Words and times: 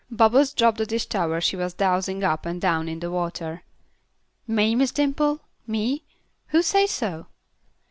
Bubbles 0.09 0.51
dropped 0.53 0.79
the 0.79 0.87
dish 0.87 1.05
towel 1.05 1.39
she 1.41 1.55
was 1.55 1.75
dousing 1.75 2.23
up 2.23 2.43
and 2.43 2.59
down 2.59 2.89
in 2.89 3.01
the 3.01 3.11
water. 3.11 3.61
"Me, 4.47 4.73
Miss 4.73 4.89
Dimple? 4.91 5.41
Me? 5.67 6.03
Who 6.47 6.63
say 6.63 6.87
so?" 6.87 7.27